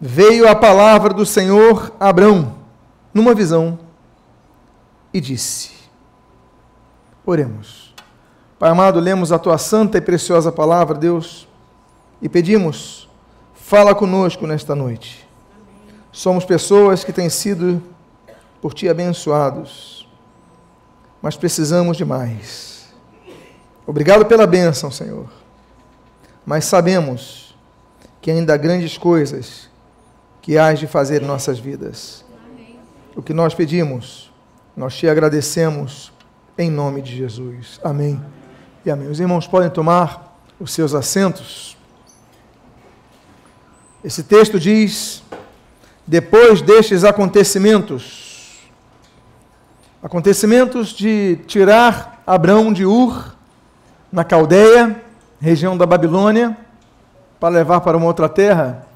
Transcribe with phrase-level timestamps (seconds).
[0.00, 2.54] veio a palavra do Senhor a Abrão,
[3.12, 3.78] numa visão,
[5.12, 5.70] e disse:
[7.24, 7.94] Oremos.
[8.58, 11.46] Pai amado, lemos a tua santa e preciosa palavra, Deus,
[12.22, 13.08] e pedimos,
[13.52, 15.28] fala conosco nesta noite.
[16.12, 17.82] Somos pessoas que têm sido
[18.62, 20.08] por ti abençoados,
[21.20, 22.86] mas precisamos de mais.
[23.86, 25.28] Obrigado pela bênção, Senhor.
[26.46, 27.54] Mas sabemos
[28.20, 29.68] que ainda há grandes coisas
[30.44, 32.22] que hás de fazer em nossas vidas.
[33.16, 34.30] O que nós pedimos,
[34.76, 36.12] nós te agradecemos
[36.58, 37.80] em nome de Jesus.
[37.82, 38.22] Amém.
[38.84, 39.08] E amém.
[39.08, 41.78] Os irmãos podem tomar os seus assentos.
[44.04, 45.22] Esse texto diz:
[46.06, 48.68] depois destes acontecimentos,
[50.02, 53.34] acontecimentos de tirar Abraão de Ur,
[54.12, 55.02] na Caldeia,
[55.40, 56.54] região da Babilônia,
[57.40, 58.92] para levar para uma outra terra.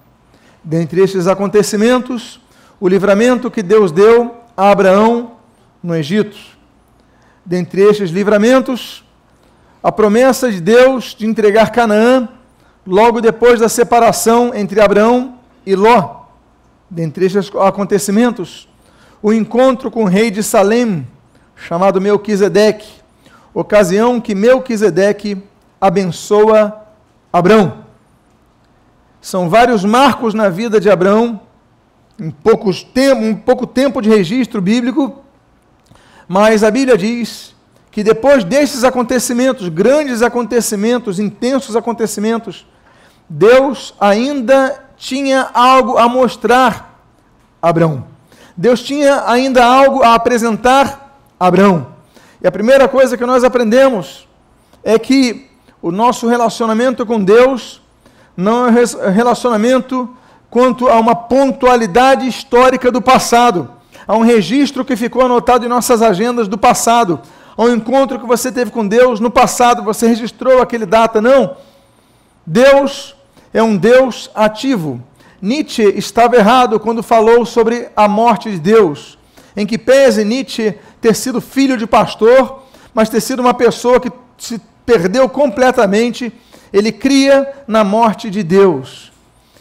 [0.69, 2.39] Dentre estes acontecimentos,
[2.79, 5.33] o livramento que Deus deu a Abraão
[5.83, 6.37] no Egito.
[7.43, 9.03] Dentre estes livramentos,
[9.83, 12.29] a promessa de Deus de entregar Canaã
[12.87, 16.25] logo depois da separação entre Abraão e Ló.
[16.91, 18.69] Dentre estes acontecimentos,
[19.23, 21.09] o encontro com o rei de Salem,
[21.57, 22.93] chamado Melquisedeque,
[23.55, 25.43] ocasião que Melquisedeque
[25.81, 26.79] abençoa
[27.33, 27.88] Abraão.
[29.21, 31.41] São vários marcos na vida de Abraão,
[32.19, 35.23] em poucos tempo, um pouco tempo de registro bíblico,
[36.27, 37.55] mas a Bíblia diz
[37.91, 42.67] que depois desses acontecimentos, grandes acontecimentos, intensos acontecimentos,
[43.29, 47.01] Deus ainda tinha algo a mostrar
[47.61, 48.05] a Abraão.
[48.57, 51.89] Deus tinha ainda algo a apresentar a Abraão.
[52.43, 54.29] E a primeira coisa que nós aprendemos
[54.83, 55.49] é que
[55.81, 57.81] o nosso relacionamento com Deus
[58.39, 60.09] não é relacionamento
[60.49, 63.69] quanto a uma pontualidade histórica do passado,
[64.07, 67.21] a um registro que ficou anotado em nossas agendas do passado,
[67.57, 71.21] ao encontro que você teve com Deus no passado, você registrou aquele data.
[71.21, 71.57] Não.
[72.47, 73.17] Deus
[73.53, 75.03] é um Deus ativo.
[75.43, 79.19] Nietzsche estava errado quando falou sobre a morte de Deus,
[79.57, 82.63] em que pese Nietzsche ter sido filho de pastor,
[82.95, 86.33] mas ter sido uma pessoa que se perdeu completamente,
[86.73, 89.13] ele cria na morte de Deus.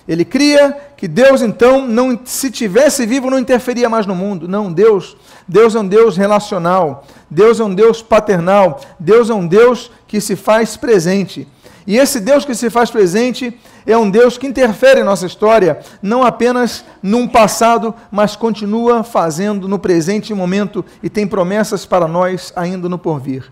[0.07, 4.47] Ele cria que Deus então não se tivesse vivo não interferia mais no mundo.
[4.47, 5.17] Não, Deus,
[5.47, 7.06] Deus é um Deus relacional.
[7.29, 8.79] Deus é um Deus paternal.
[8.97, 11.47] Deus é um Deus que se faz presente.
[11.85, 15.79] E esse Deus que se faz presente é um Deus que interfere em nossa história,
[16.01, 22.51] não apenas num passado, mas continua fazendo no presente momento e tem promessas para nós
[22.57, 23.50] ainda no porvir.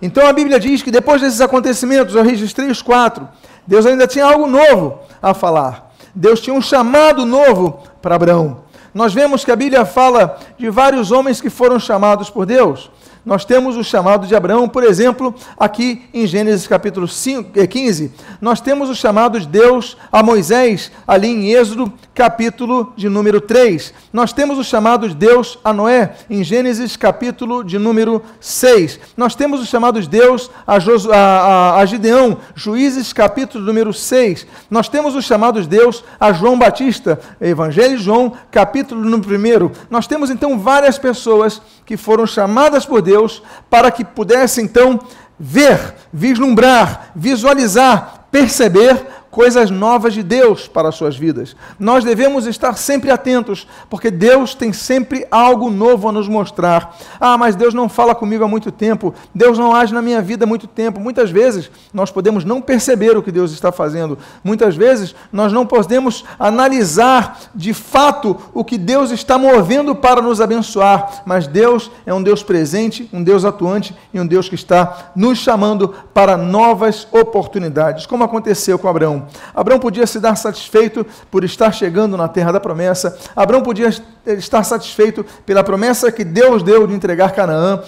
[0.00, 3.28] Então a Bíblia diz que depois desses acontecimentos, eu registrei os quatro,
[3.66, 5.92] Deus ainda tinha algo novo a falar.
[6.14, 8.62] Deus tinha um chamado novo para Abraão.
[8.94, 12.90] Nós vemos que a Bíblia fala de vários homens que foram chamados por Deus.
[13.24, 18.06] Nós temos o chamado de Abraão, por exemplo, aqui em Gênesis capítulo 5, 15.
[18.06, 23.40] Eh, nós temos o chamado de Deus a Moisés, ali em Êxodo capítulo de número
[23.40, 23.94] 3.
[24.12, 28.98] Nós temos o chamado de Deus a Noé, em Gênesis capítulo de número 6.
[29.16, 33.94] Nós temos o chamado de Deus a, Josu, a, a, a Gideão, Juízes capítulo número
[33.94, 34.48] 6.
[34.68, 39.70] Nós temos o chamado de Deus a João Batista, Evangelho de João capítulo número 1.
[39.88, 44.98] Nós temos então várias pessoas que foram chamadas por Deus para que pudessem então
[45.38, 51.54] ver, vislumbrar, visualizar, perceber coisas novas de Deus para as suas vidas.
[51.78, 56.96] Nós devemos estar sempre atentos, porque Deus tem sempre algo novo a nos mostrar.
[57.20, 60.44] Ah, mas Deus não fala comigo há muito tempo, Deus não age na minha vida
[60.44, 61.00] há muito tempo.
[61.00, 65.66] Muitas vezes nós podemos não perceber o que Deus está fazendo, muitas vezes nós não
[65.66, 72.12] podemos analisar de fato o que Deus está movendo para nos abençoar, mas Deus é
[72.12, 77.06] um Deus presente, um Deus atuante e um Deus que está nos chamando para novas
[77.12, 79.27] oportunidades, como aconteceu com Abraão.
[79.54, 83.18] Abraão podia se dar satisfeito por estar chegando na terra da promessa.
[83.34, 83.90] Abraão podia
[84.26, 87.82] estar satisfeito pela promessa que Deus deu de entregar Canaã.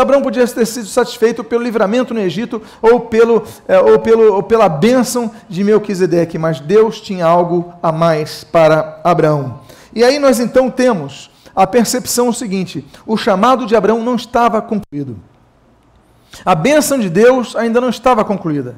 [0.00, 4.42] Abraão podia ter sido satisfeito pelo livramento no Egito ou, pelo, é, ou, pelo, ou
[4.42, 9.60] pela bênção de Melquisedeque, mas Deus tinha algo a mais para Abraão.
[9.94, 15.16] E aí nós então temos a percepção seguinte: o chamado de Abraão não estava concluído.
[16.44, 18.76] A bênção de Deus ainda não estava concluída.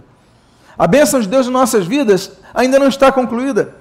[0.78, 3.74] A bênção de Deus em nossas vidas ainda não está concluída.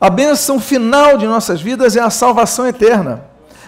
[0.00, 3.24] A bênção final de nossas vidas é a salvação eterna.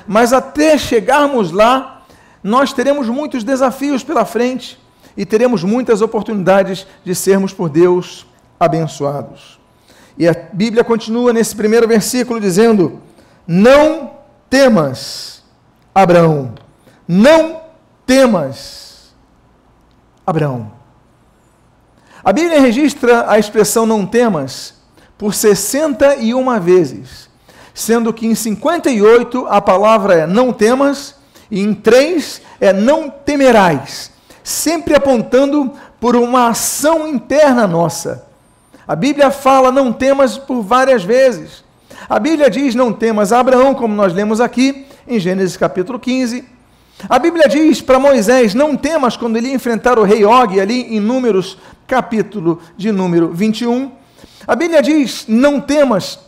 [0.06, 2.02] Mas até chegarmos lá,
[2.42, 4.78] nós teremos muitos desafios pela frente
[5.16, 8.26] e teremos muitas oportunidades de sermos por Deus
[8.58, 9.58] abençoados.
[10.16, 13.00] E a Bíblia continua nesse primeiro versículo dizendo:
[13.46, 14.12] Não
[14.48, 15.42] temas,
[15.94, 16.54] Abraão,
[17.06, 17.60] não
[18.06, 19.14] temas,
[20.26, 20.79] Abraão.
[22.22, 24.74] A Bíblia registra a expressão não temas
[25.16, 27.28] por 61 vezes,
[27.72, 31.14] sendo que em 58 a palavra é não temas
[31.50, 34.10] e em 3 é não temerás,
[34.42, 38.26] sempre apontando por uma ação interna nossa.
[38.86, 41.64] A Bíblia fala não temas por várias vezes.
[42.08, 46.44] A Bíblia diz não temas Abraão, como nós lemos aqui em Gênesis capítulo 15,
[47.08, 51.00] a Bíblia diz para Moisés: não temas quando ele enfrentar o rei Og, ali em
[51.00, 53.92] Números, capítulo de número 21.
[54.46, 56.18] A Bíblia diz: não temas.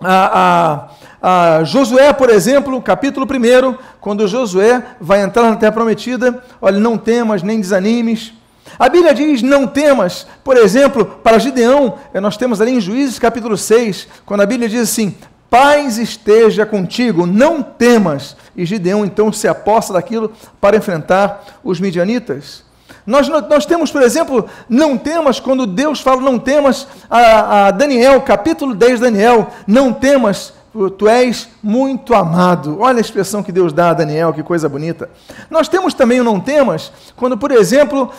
[0.00, 0.88] A,
[1.22, 6.78] a, a Josué, por exemplo, capítulo 1, quando Josué vai entrar na terra prometida, olha,
[6.78, 8.32] não temas nem desanimes.
[8.78, 13.18] A Bíblia diz: não temas, por exemplo, para Gideão, eh, nós temos ali em Juízes
[13.18, 15.14] capítulo 6, quando a Bíblia diz assim:
[15.50, 18.36] paz esteja contigo, não temas.
[18.56, 22.64] E Gideão então se aposta daquilo para enfrentar os midianitas.
[23.06, 28.20] Nós, nós temos, por exemplo, não temas, quando Deus fala não temas, a, a Daniel,
[28.22, 30.54] capítulo 10 Daniel, não temas,
[30.98, 32.78] tu és muito amado.
[32.80, 35.08] Olha a expressão que Deus dá a Daniel, que coisa bonita.
[35.48, 38.10] Nós temos também o não temas, quando, por exemplo,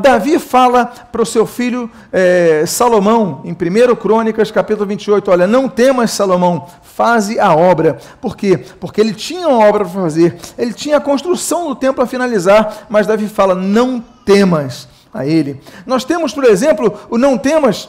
[0.00, 5.68] Davi fala para o seu filho é, Salomão, em 1 Crônicas, capítulo 28, olha, não
[5.68, 7.98] temas, Salomão, faze a obra.
[8.20, 8.58] Por quê?
[8.80, 12.86] Porque ele tinha uma obra para fazer, ele tinha a construção do templo a finalizar,
[12.88, 15.60] mas Davi fala, não temas a ele.
[15.86, 17.88] Nós temos, por exemplo, o não temas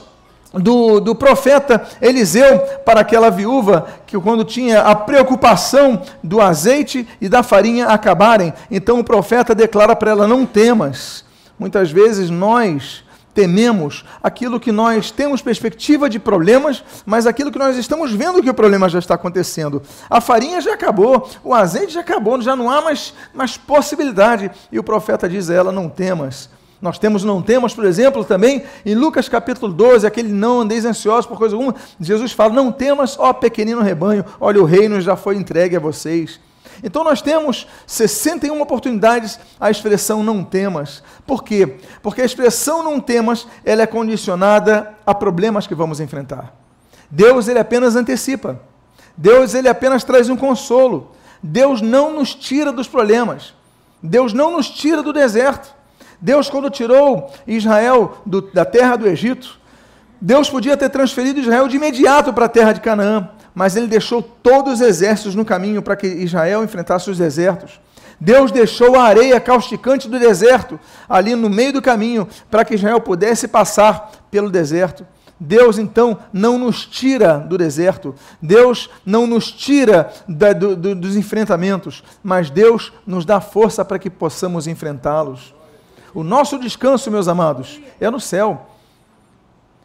[0.54, 7.28] do, do profeta Eliseu para aquela viúva que, quando tinha a preocupação do azeite e
[7.28, 11.26] da farinha acabarem, então o profeta declara para ela: Não temas.
[11.58, 13.04] Muitas vezes nós
[13.34, 18.50] tememos aquilo que nós temos perspectiva de problemas, mas aquilo que nós estamos vendo que
[18.50, 19.82] o problema já está acontecendo.
[20.08, 24.52] A farinha já acabou, o azeite já acabou, já não há mais, mais possibilidade.
[24.72, 26.50] E o profeta diz a ela: Não temas
[26.84, 31.26] nós temos, não temos, por exemplo, também em Lucas capítulo 12, aquele não andeis ansiosos
[31.26, 31.74] por coisa alguma.
[31.98, 36.42] Jesus fala: Não temas, ó pequenino rebanho, olha, o reino já foi entregue a vocês.
[36.84, 41.02] Então nós temos 61 oportunidades a expressão não temas.
[41.26, 41.78] Por quê?
[42.02, 46.54] Porque a expressão não temas, ela é condicionada a problemas que vamos enfrentar.
[47.10, 48.60] Deus ele apenas antecipa.
[49.16, 51.12] Deus ele apenas traz um consolo.
[51.42, 53.54] Deus não nos tira dos problemas.
[54.02, 55.82] Deus não nos tira do deserto.
[56.24, 59.60] Deus, quando tirou Israel do, da terra do Egito,
[60.22, 64.22] Deus podia ter transferido Israel de imediato para a terra de Canaã, mas ele deixou
[64.22, 67.78] todos os exércitos no caminho para que Israel enfrentasse os desertos.
[68.22, 70.80] Deus deixou a areia causticante do deserto
[71.10, 75.06] ali no meio do caminho para que Israel pudesse passar pelo deserto.
[75.38, 81.18] Deus então não nos tira do deserto, Deus não nos tira da, do, do, dos
[81.18, 85.54] enfrentamentos, mas Deus nos dá força para que possamos enfrentá-los.
[86.14, 88.68] O nosso descanso, meus amados, é no céu.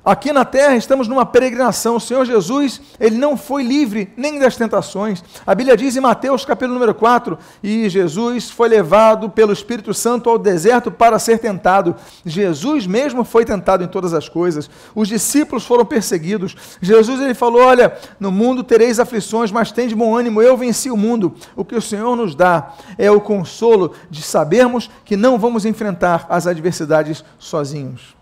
[0.09, 1.97] Aqui na terra estamos numa peregrinação.
[1.97, 5.23] O Senhor Jesus, ele não foi livre nem das tentações.
[5.47, 10.31] A Bíblia diz em Mateus, capítulo número 4, e Jesus foi levado pelo Espírito Santo
[10.31, 11.95] ao deserto para ser tentado.
[12.25, 14.71] Jesus mesmo foi tentado em todas as coisas.
[14.95, 16.57] Os discípulos foram perseguidos.
[16.81, 20.91] Jesus ele falou: "Olha, no mundo tereis aflições, mas tem de bom ânimo, eu venci
[20.91, 21.35] o mundo".
[21.55, 26.25] O que o Senhor nos dá é o consolo de sabermos que não vamos enfrentar
[26.31, 28.17] as adversidades sozinhos.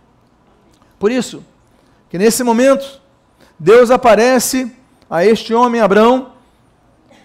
[0.98, 1.44] Por isso,
[2.16, 2.98] que nesse momento
[3.58, 4.72] Deus aparece
[5.10, 6.32] a este homem Abrão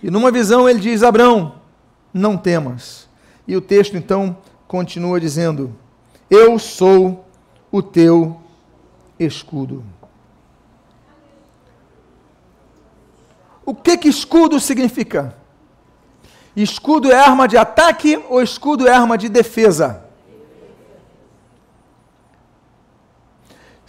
[0.04, 1.56] e numa visão ele diz: Abrão,
[2.14, 3.08] não temas.
[3.48, 4.36] E o texto então
[4.68, 5.74] continua dizendo:
[6.30, 7.26] Eu sou
[7.72, 8.42] o teu
[9.18, 9.82] escudo.
[13.66, 15.38] O que que escudo significa?
[16.54, 20.04] Escudo é arma de ataque ou escudo é arma de defesa?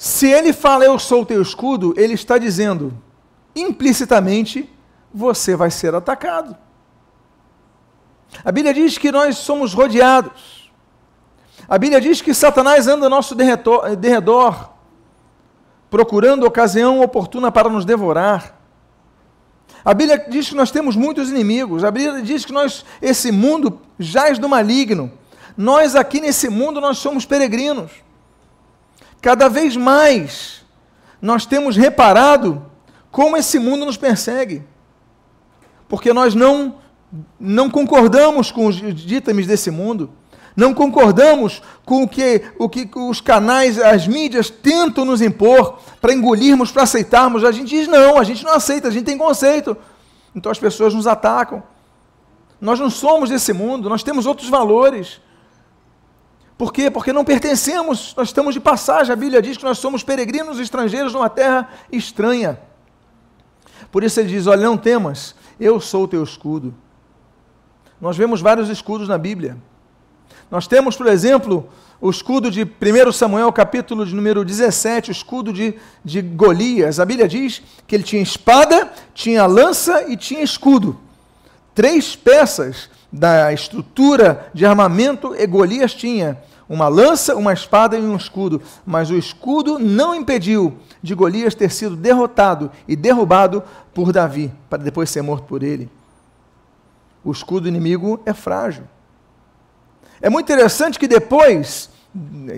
[0.03, 2.93] Se ele fala eu sou o teu escudo, ele está dizendo
[3.55, 4.69] implicitamente
[5.15, 6.57] você vai ser atacado.
[8.45, 10.73] A Bíblia diz que nós somos rodeados.
[11.69, 14.71] A Bíblia diz que Satanás anda ao nosso derredor,
[15.89, 18.61] procurando ocasião oportuna para nos devorar.
[19.85, 21.85] A Bíblia diz que nós temos muitos inimigos.
[21.85, 25.13] A Bíblia diz que nós, esse mundo jaz do maligno.
[25.57, 27.93] Nós aqui nesse mundo nós somos peregrinos.
[29.23, 30.63] Cada vez mais
[31.23, 32.67] nós temos reparado
[33.11, 34.65] como esse mundo nos persegue.
[35.89, 36.83] Porque nós não
[37.39, 40.11] não concordamos com os ditames desse mundo.
[40.57, 46.13] não concordamos com o que, o que os canais, as mídias tentam nos impor para
[46.13, 47.45] engolirmos, para aceitarmos.
[47.45, 49.77] A gente diz não, a gente não aceita, a gente tem conceito.
[50.35, 51.63] Então as pessoas nos atacam.
[52.61, 55.21] Nós não somos desse mundo, nós temos outros valores.
[56.63, 56.89] Por quê?
[56.93, 59.13] Porque não pertencemos, nós estamos de passagem.
[59.13, 62.57] A Bíblia diz que nós somos peregrinos estrangeiros numa terra estranha.
[63.91, 66.73] Por isso ele diz: Olha, não temas, eu sou o teu escudo.
[68.01, 69.57] Nós vemos vários escudos na Bíblia.
[70.49, 71.69] Nós temos, por exemplo,
[72.01, 77.01] o escudo de 1 Samuel, capítulo de número 17, o escudo de, de Golias.
[77.01, 80.97] A Bíblia diz que ele tinha espada, tinha lança e tinha escudo.
[81.75, 86.39] Três peças da estrutura de armamento e Golias tinha
[86.73, 88.63] uma lança, uma espada e um escudo.
[88.87, 93.63] Mas o escudo não impediu de Golias ter sido derrotado e derrubado
[93.93, 95.91] por Davi, para depois ser morto por ele.
[97.23, 98.85] O escudo inimigo é frágil.
[100.21, 101.91] É muito interessante que depois,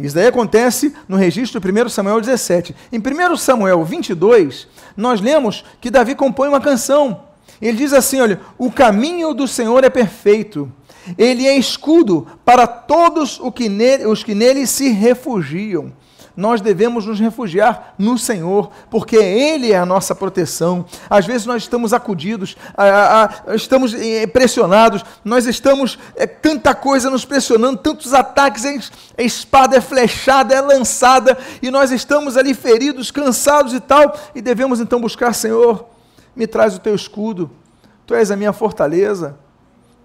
[0.00, 2.74] isso daí acontece no registro de 1 Samuel 17.
[2.92, 7.24] Em 1 Samuel 22, nós lemos que Davi compõe uma canção.
[7.60, 10.70] Ele diz assim: olha, o caminho do Senhor é perfeito,
[11.18, 15.92] ele é escudo para todos os que nele se refugiam
[16.36, 20.84] nós devemos nos refugiar no Senhor, porque Ele é a nossa proteção.
[21.08, 22.56] Às vezes nós estamos acudidos,
[23.54, 29.80] estamos eh, pressionados, nós estamos, é, tanta coisa nos pressionando, tantos ataques, a espada é
[29.80, 35.32] flechada, é lançada, e nós estamos ali feridos, cansados e tal, e devemos então buscar,
[35.34, 35.86] Senhor,
[36.34, 37.50] me traz o teu escudo,
[38.04, 39.38] tu és a minha fortaleza,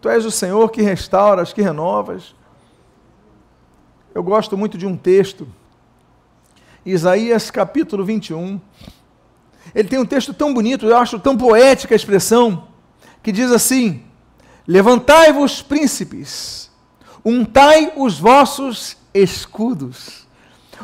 [0.01, 2.35] tu és o Senhor que restauras, que renovas.
[4.13, 5.47] Eu gosto muito de um texto
[6.85, 8.59] Isaías capítulo 21.
[9.75, 12.67] Ele tem um texto tão bonito, eu acho tão poética a expressão,
[13.21, 14.03] que diz assim:
[14.67, 16.71] Levantai-vos, príncipes,
[17.23, 20.27] untai os vossos escudos.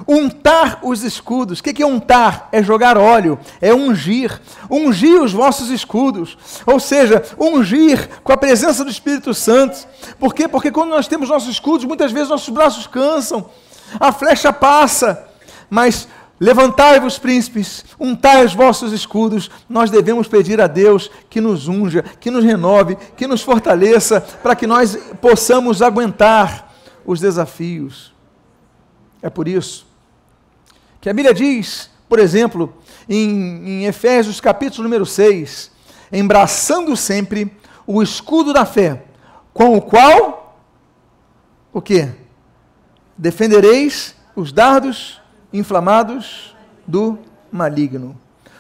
[0.08, 1.60] Untar os escudos.
[1.60, 2.50] O que é untar?
[2.52, 4.42] É jogar óleo, é ungir.
[4.70, 6.38] Ungir os vossos escudos.
[6.66, 9.88] Ou seja, ungir com a presença do Espírito Santo.
[10.20, 10.48] Por quê?
[10.48, 13.50] Porque quando nós temos nossos escudos, muitas vezes nossos braços cansam,
[14.00, 15.28] a flecha passa,
[15.70, 16.08] mas
[16.40, 19.50] levantai-vos, príncipes, untai os vossos escudos.
[19.70, 24.56] Nós devemos pedir a Deus que nos unja, que nos renove, que nos fortaleça, para
[24.56, 26.74] que nós possamos aguentar
[27.06, 28.15] os desafios.
[29.26, 29.88] É por isso
[31.02, 32.72] que a Bíblia diz, por exemplo,
[33.10, 35.72] em, em Efésios capítulo número 6,
[36.12, 37.52] embraçando sempre
[37.88, 39.04] o escudo da fé,
[39.52, 40.60] com o qual,
[41.74, 42.08] o que?
[43.18, 45.20] Defendereis os dardos
[45.52, 46.56] inflamados
[46.86, 47.18] do
[47.52, 48.16] maligno.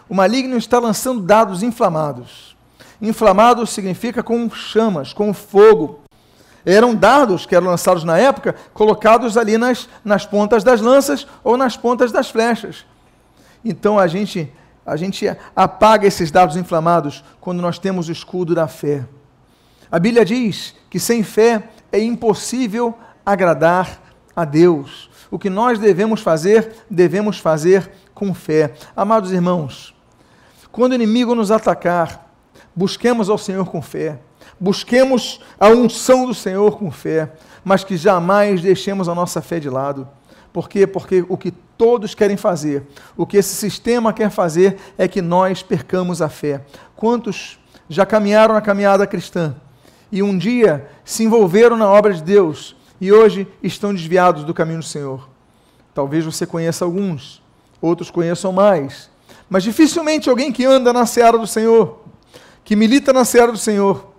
[0.09, 2.57] O maligno está lançando dados inflamados.
[2.99, 6.04] Inflamado significa com chamas, com fogo.
[6.65, 11.55] Eram dardos que eram lançados na época, colocados ali nas, nas pontas das lanças ou
[11.55, 12.85] nas pontas das flechas.
[13.63, 14.51] Então a gente,
[14.85, 19.05] a gente apaga esses dados inflamados quando nós temos o escudo da fé.
[19.91, 22.95] A Bíblia diz que sem fé é impossível
[23.25, 24.01] agradar
[24.35, 25.09] a Deus.
[25.29, 28.73] O que nós devemos fazer, devemos fazer com fé.
[28.95, 29.95] Amados irmãos,
[30.71, 32.29] quando o inimigo nos atacar,
[32.75, 34.19] busquemos ao Senhor com fé.
[34.59, 37.31] Busquemos a unção do Senhor com fé,
[37.63, 40.07] mas que jamais deixemos a nossa fé de lado.
[40.53, 40.87] Por quê?
[40.87, 42.83] Porque o que todos querem fazer,
[43.17, 46.61] o que esse sistema quer fazer é que nós percamos a fé.
[46.95, 47.59] Quantos
[47.89, 49.55] já caminharam na caminhada cristã
[50.11, 54.79] e um dia se envolveram na obra de Deus e hoje estão desviados do caminho
[54.79, 55.27] do Senhor.
[55.93, 57.41] Talvez você conheça alguns,
[57.81, 59.09] outros conheçam mais,
[59.49, 61.99] mas dificilmente alguém que anda na seara do Senhor,
[62.63, 64.14] que milita na seara do Senhor,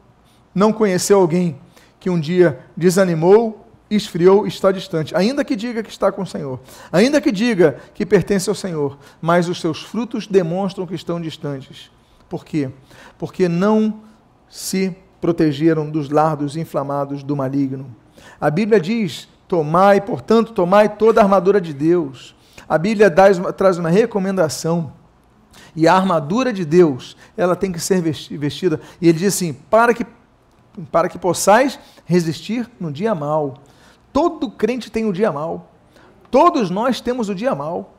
[0.56, 1.58] não conheceu alguém
[2.00, 6.58] que um dia desanimou, esfriou está distante, ainda que diga que está com o Senhor,
[6.90, 11.90] ainda que diga que pertence ao Senhor, mas os seus frutos demonstram que estão distantes.
[12.26, 12.70] Por quê?
[13.18, 14.00] Porque não
[14.48, 17.94] se protegeram dos lardos inflamados do maligno.
[18.40, 22.34] A Bíblia diz: tomai, portanto, tomai toda a armadura de Deus.
[22.66, 24.92] A Bíblia traz uma recomendação.
[25.74, 28.80] E a armadura de Deus, ela tem que ser vestida.
[29.00, 30.04] E ele diz assim: para que,
[30.90, 33.58] para que possais resistir no dia mal.
[34.12, 35.70] Todo crente tem o dia mal.
[36.30, 37.94] Todos nós temos o dia mal.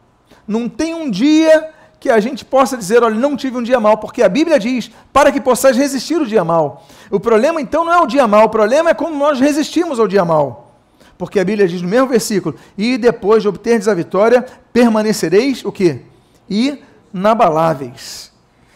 [0.48, 3.98] Não tem um dia que a gente possa dizer, olha, não tive um dia mal,
[3.98, 6.86] porque a Bíblia diz, para que possais resistir o dia mal.
[7.10, 10.08] O problema então não é o dia mal, o problema é como nós resistimos ao
[10.08, 10.76] dia mal.
[11.18, 15.72] Porque a Bíblia diz no mesmo versículo, e depois de obterdes a vitória, permanecereis o
[15.72, 16.02] quê?
[16.48, 18.32] Inabaláveis.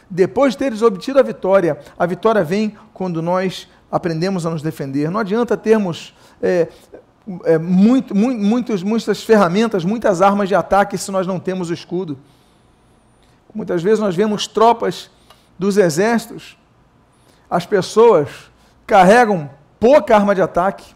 [0.10, 5.12] Depois de teres obtido a vitória, a vitória vem quando nós aprendemos a nos defender.
[5.12, 6.68] Não adianta termos é,
[7.44, 11.74] é, muito, muito, muitos, muitas ferramentas, muitas armas de ataque se nós não temos o
[11.74, 12.18] escudo.
[13.54, 15.10] Muitas vezes nós vemos tropas
[15.60, 16.58] dos exércitos,
[17.50, 18.30] as pessoas
[18.88, 20.96] carregam pouca arma de ataque.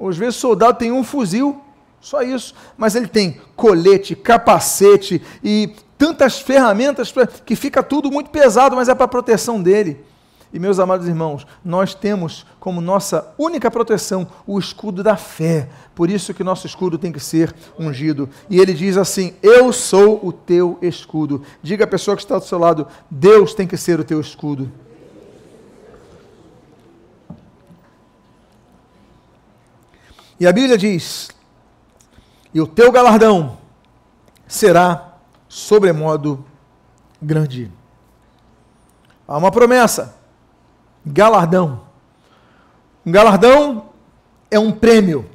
[0.00, 1.62] Às vezes o soldado tem um fuzil,
[2.00, 7.14] só isso, mas ele tem colete, capacete e tantas ferramentas
[7.46, 10.04] que fica tudo muito pesado, mas é para proteção dele.
[10.54, 15.68] E meus amados irmãos, nós temos como nossa única proteção o escudo da fé.
[15.96, 18.30] Por isso que nosso escudo tem que ser ungido.
[18.48, 21.42] E ele diz assim: Eu sou o teu escudo.
[21.60, 24.70] Diga à pessoa que está do seu lado: Deus tem que ser o teu escudo.
[30.38, 31.32] E a Bíblia diz:
[32.54, 33.58] E o teu galardão
[34.46, 35.16] será
[35.48, 36.44] sobremodo
[37.20, 37.72] grande.
[39.26, 40.22] Há uma promessa
[41.04, 41.82] galardão.
[43.04, 43.86] Um galardão
[44.50, 45.28] é um prêmio.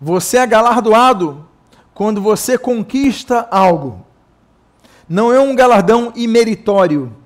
[0.00, 1.46] Você é galardoado
[1.94, 4.04] quando você conquista algo.
[5.08, 7.16] Não é um galardão imeritório.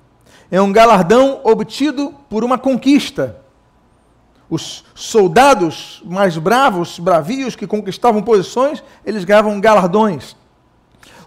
[0.49, 3.41] É um galardão obtido por uma conquista.
[4.49, 10.35] Os soldados mais bravos, bravios, que conquistavam posições, eles ganhavam galardões.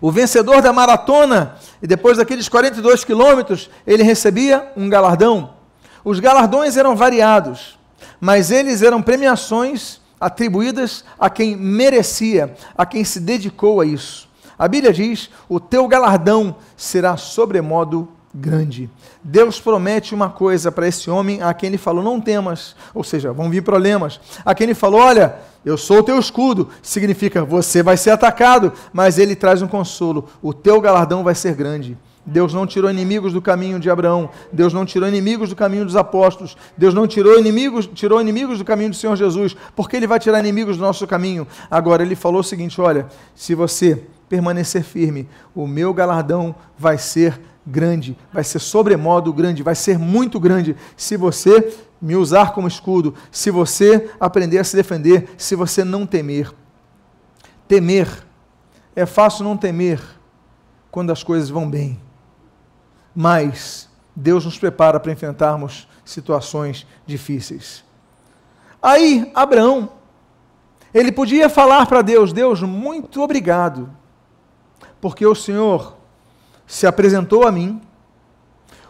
[0.00, 5.55] O vencedor da maratona, e depois daqueles 42 quilômetros, ele recebia um galardão.
[6.06, 7.76] Os galardões eram variados,
[8.20, 14.28] mas eles eram premiações atribuídas a quem merecia, a quem se dedicou a isso.
[14.56, 18.88] A Bíblia diz: o teu galardão será sobremodo grande.
[19.20, 23.32] Deus promete uma coisa para esse homem a quem ele falou: não temas, ou seja,
[23.32, 24.20] vão vir problemas.
[24.44, 25.34] A quem ele falou: olha,
[25.64, 30.28] eu sou o teu escudo, significa você vai ser atacado, mas ele traz um consolo:
[30.40, 31.98] o teu galardão vai ser grande.
[32.26, 34.28] Deus não tirou inimigos do caminho de Abraão.
[34.52, 36.56] Deus não tirou inimigos do caminho dos apóstolos.
[36.76, 39.56] Deus não tirou inimigos, tirou inimigos do caminho do Senhor Jesus.
[39.76, 41.46] Porque ele vai tirar inimigos do nosso caminho?
[41.70, 47.40] Agora ele falou o seguinte: olha, se você permanecer firme, o meu galardão vai ser
[47.64, 53.14] grande, vai ser sobremodo grande, vai ser muito grande, se você me usar como escudo,
[53.30, 56.52] se você aprender a se defender, se você não temer.
[57.68, 58.08] Temer.
[58.96, 60.00] É fácil não temer
[60.90, 62.05] quando as coisas vão bem
[63.16, 67.82] mas Deus nos prepara para enfrentarmos situações difíceis.
[68.82, 69.88] Aí, Abraão,
[70.92, 73.90] ele podia falar para Deus: Deus, muito obrigado,
[75.00, 75.96] porque o Senhor
[76.66, 77.80] se apresentou a mim,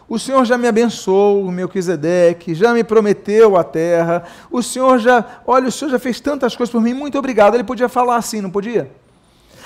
[0.09, 5.69] o Senhor já me abençoou, Melquisedeque, já me prometeu a terra, o Senhor já, olha,
[5.69, 7.55] o Senhor já fez tantas coisas por mim, muito obrigado.
[7.55, 8.91] Ele podia falar assim, não podia?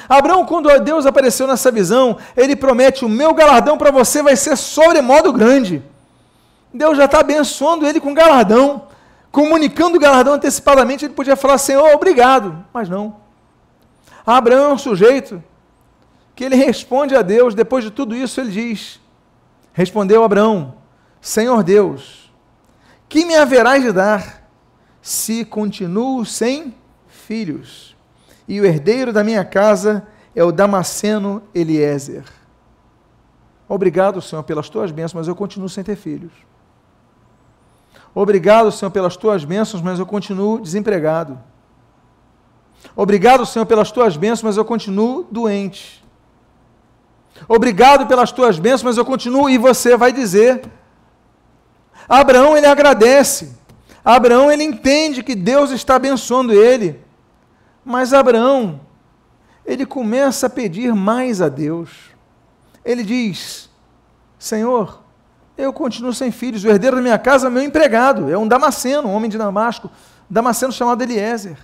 [0.07, 4.55] Abraão, quando Deus apareceu nessa visão, ele promete: o meu galardão para você vai ser
[4.55, 5.83] sobremodo grande.
[6.73, 8.87] Deus já está abençoando ele com galardão,
[9.31, 11.05] comunicando o galardão antecipadamente.
[11.05, 13.17] Ele podia falar: Senhor, obrigado, mas não.
[14.25, 15.43] Abraão é um sujeito
[16.35, 18.99] que ele responde a Deus, depois de tudo isso, ele diz:
[19.73, 20.75] Respondeu Abraão:
[21.19, 22.31] Senhor Deus,
[23.07, 24.47] que me haverás de dar
[25.01, 26.75] se continuo sem
[27.07, 27.90] filhos?
[28.51, 32.25] E o herdeiro da minha casa é o Damasceno Eliezer.
[33.65, 36.33] Obrigado, Senhor, pelas tuas bênçãos, mas eu continuo sem ter filhos.
[38.13, 41.39] Obrigado, Senhor, pelas tuas bênçãos, mas eu continuo desempregado.
[42.93, 46.03] Obrigado, Senhor, pelas tuas bênçãos, mas eu continuo doente.
[47.47, 49.49] Obrigado pelas tuas bênçãos, mas eu continuo.
[49.49, 50.69] E você vai dizer:
[52.05, 53.55] Abraão, ele agradece.
[54.03, 56.99] Abraão, ele entende que Deus está abençoando ele.
[57.83, 58.81] Mas Abraão,
[59.65, 62.11] ele começa a pedir mais a Deus.
[62.83, 63.69] Ele diz:
[64.37, 65.01] Senhor,
[65.57, 69.07] eu continuo sem filhos, o herdeiro da minha casa é meu empregado, é um Damasceno,
[69.07, 69.89] um homem de Damasco,
[70.29, 71.57] Damasceno chamado Eliezer.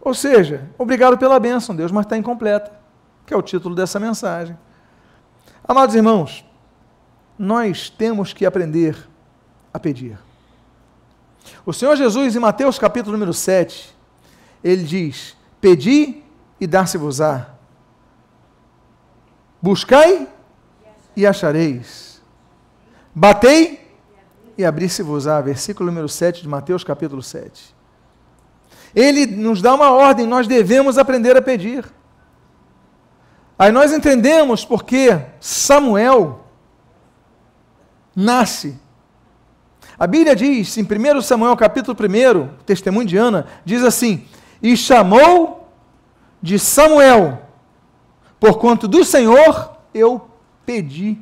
[0.00, 2.72] Ou seja, obrigado pela bênção, Deus, mas está incompleta,
[3.26, 4.56] que é o título dessa mensagem.
[5.66, 6.44] Amados irmãos,
[7.38, 8.96] nós temos que aprender
[9.72, 10.18] a pedir.
[11.64, 13.93] O Senhor Jesus, em Mateus capítulo número 7,
[14.64, 16.22] ele diz: Pedi
[16.58, 17.50] e dar-se-vos-á.
[19.60, 20.26] Buscai
[21.14, 22.22] e achareis.
[23.14, 23.92] Batei
[24.56, 25.42] e abrir-se-vos-á.
[25.42, 27.74] Versículo número 7 de Mateus, capítulo 7.
[28.94, 31.84] Ele nos dá uma ordem, nós devemos aprender a pedir.
[33.58, 36.44] Aí nós entendemos porque Samuel
[38.14, 38.78] nasce.
[39.98, 44.26] A Bíblia diz, em 1 Samuel capítulo 1, testemunho de Ana, diz assim:
[44.62, 45.68] e chamou
[46.42, 47.42] de Samuel,
[48.38, 50.28] porquanto do Senhor eu
[50.66, 51.18] pedi.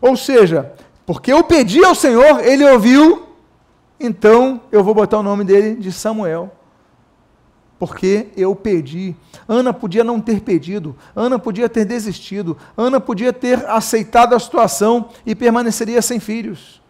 [0.00, 0.72] Ou seja,
[1.04, 3.26] porque eu pedi ao Senhor, ele ouviu
[3.98, 6.52] então eu vou botar o nome dele de Samuel.
[7.78, 9.14] Porque eu pedi.
[9.46, 15.10] Ana podia não ter pedido, Ana podia ter desistido, Ana podia ter aceitado a situação
[15.26, 16.80] e permaneceria sem filhos.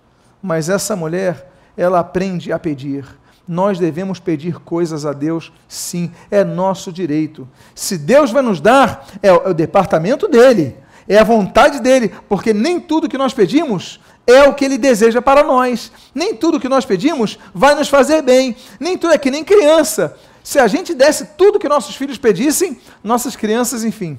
[0.40, 3.04] Mas essa mulher, ela aprende a pedir.
[3.46, 7.48] Nós devemos pedir coisas a Deus, sim, é nosso direito.
[7.74, 10.76] Se Deus vai nos dar, é o, é o departamento dele,
[11.08, 15.22] é a vontade dele, porque nem tudo que nós pedimos é o que ele deseja
[15.22, 15.92] para nós.
[16.14, 18.56] Nem tudo que nós pedimos vai nos fazer bem.
[18.80, 20.16] Nem tudo é que nem criança.
[20.42, 24.18] Se a gente desse tudo que nossos filhos pedissem, nossas crianças, enfim,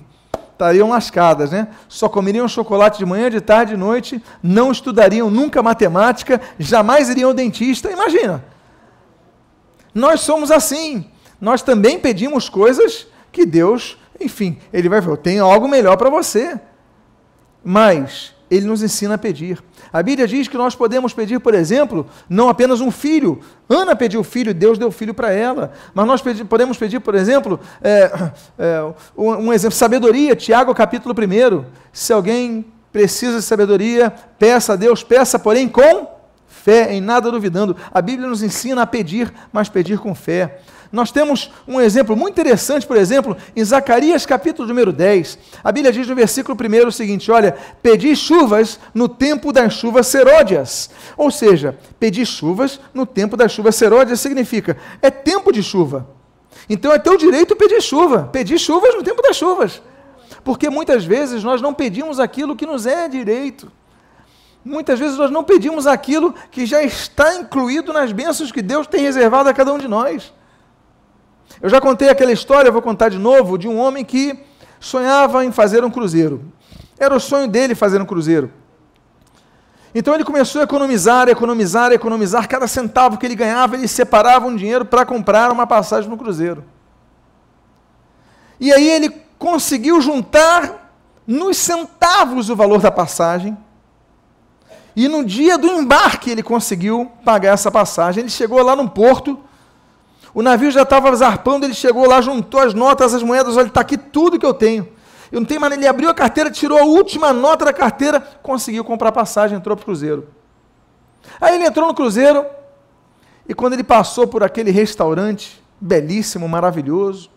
[0.52, 1.68] estariam lascadas, né?
[1.88, 7.30] Só comeriam chocolate de manhã, de tarde, de noite, não estudariam nunca matemática, jamais iriam
[7.30, 7.92] ao dentista.
[7.92, 8.44] Imagina.
[9.98, 11.06] Nós somos assim.
[11.42, 16.60] Nós também pedimos coisas que Deus, enfim, ele vai eu tenho algo melhor para você.
[17.64, 19.62] Mas ele nos ensina a pedir.
[19.92, 23.40] A Bíblia diz que nós podemos pedir, por exemplo, não apenas um filho.
[23.68, 25.74] Ana pediu filho, Deus deu filho para ela.
[25.96, 31.14] Mas nós pedi, podemos pedir, por exemplo, é, é, um, um, exemplo, sabedoria, Tiago capítulo
[31.14, 31.66] 1.
[31.92, 36.17] Se alguém precisa de sabedoria, peça a Deus, peça, porém, com
[36.68, 37.78] fé, em nada duvidando.
[37.94, 40.60] A Bíblia nos ensina a pedir, mas pedir com fé.
[40.92, 45.40] Nós temos um exemplo muito interessante, por exemplo, em Zacarias capítulo número 10.
[45.64, 50.08] A Bíblia diz no versículo 1 o seguinte: Olha, pedi chuvas no tempo das chuvas
[50.08, 50.90] seródias.
[51.16, 56.06] Ou seja, pedir chuvas no tempo das chuvas seródias significa é tempo de chuva.
[56.70, 59.82] Então é teu direito pedir chuva, pedir chuvas no tempo das chuvas.
[60.44, 63.72] Porque muitas vezes nós não pedimos aquilo que nos é direito.
[64.68, 69.02] Muitas vezes nós não pedimos aquilo que já está incluído nas bênçãos que Deus tem
[69.02, 70.34] reservado a cada um de nós.
[71.62, 74.38] Eu já contei aquela história, vou contar de novo, de um homem que
[74.78, 76.52] sonhava em fazer um cruzeiro.
[77.00, 78.52] Era o sonho dele fazer um cruzeiro.
[79.96, 82.48] Então ele começou a economizar, economizar, economizar.
[82.50, 86.66] Cada centavo que ele ganhava, ele separava um dinheiro para comprar uma passagem no cruzeiro.
[88.60, 90.92] E aí ele conseguiu juntar
[91.26, 93.58] nos centavos o valor da passagem.
[94.98, 98.24] E no dia do embarque ele conseguiu pagar essa passagem.
[98.24, 99.40] Ele chegou lá no porto
[100.38, 103.82] o navio já estava zarpando, ele chegou lá, juntou as notas, as moedas, olha, está
[103.82, 104.88] aqui tudo que eu tenho.
[105.32, 108.84] Eu não tenho mais, ele abriu a carteira, tirou a última nota da carteira, conseguiu
[108.84, 110.28] comprar passagem, entrou para o cruzeiro.
[111.42, 112.46] Aí ele entrou no cruzeiro,
[113.50, 117.32] e quando ele passou por aquele restaurante, belíssimo, maravilhoso,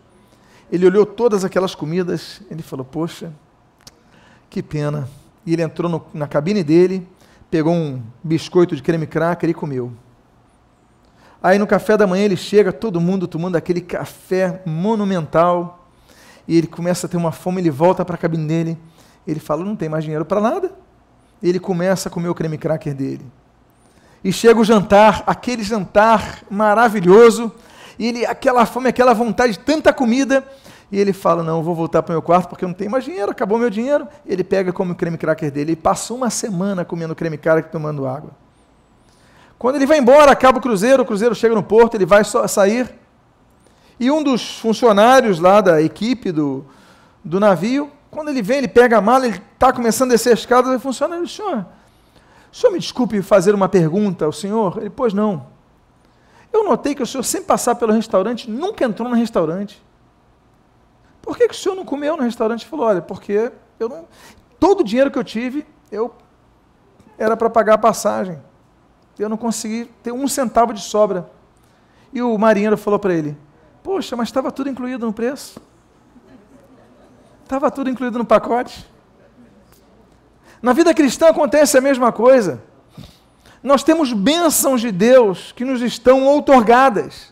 [0.71, 3.33] ele olhou todas aquelas comidas, ele falou, poxa,
[4.47, 5.09] que pena.
[5.43, 7.07] E ele entrou no, na cabine dele,
[7.51, 9.91] pegou um biscoito de creme cracker e comeu.
[11.43, 15.89] Aí no café da manhã ele chega, todo mundo tomando aquele café monumental,
[16.47, 18.77] e ele começa a ter uma fome, ele volta para a cabine dele,
[19.27, 20.71] ele fala, não tem mais dinheiro para nada.
[21.43, 23.25] Ele começa a comer o creme cracker dele.
[24.23, 27.51] E chega o jantar, aquele jantar maravilhoso,
[27.99, 30.47] e ele, aquela fome, aquela vontade de tanta comida,
[30.91, 33.05] e ele fala, não, vou voltar para o meu quarto porque eu não tenho mais
[33.05, 34.07] dinheiro, acabou meu dinheiro.
[34.25, 37.65] Ele pega e come o creme cracker dele, e passa uma semana comendo creme cracker
[37.69, 38.31] e tomando água.
[39.57, 42.93] Quando ele vai embora, acaba o cruzeiro, o cruzeiro chega no porto, ele vai sair.
[43.97, 46.65] E um dos funcionários lá da equipe do,
[47.23, 50.33] do navio, quando ele vem, ele pega a mala, ele está começando a descer a
[50.33, 51.65] escada, ele funciona, ele, senhor,
[52.51, 54.77] o senhor me desculpe fazer uma pergunta ao senhor?
[54.77, 55.45] Ele, pois não.
[56.51, 59.81] Eu notei que o senhor, sem passar pelo restaurante, nunca entrou no restaurante.
[61.31, 62.63] Por que, que o senhor não comeu no restaurante?
[62.63, 64.05] Ele falou, olha, porque eu não,
[64.59, 66.13] todo o dinheiro que eu tive, eu
[67.17, 68.37] era para pagar a passagem
[69.23, 71.29] eu não consegui ter um centavo de sobra.
[72.11, 73.37] E o marinheiro falou para ele:
[73.83, 75.61] Poxa, mas estava tudo incluído no preço.
[77.43, 78.89] Estava tudo incluído no pacote.
[80.61, 82.61] Na vida cristã acontece a mesma coisa.
[83.61, 87.30] Nós temos bênçãos de Deus que nos estão outorgadas.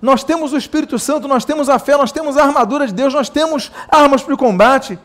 [0.00, 3.14] Nós temos o Espírito Santo, nós temos a fé, nós temos a armadura de Deus,
[3.14, 4.98] nós temos armas para o combate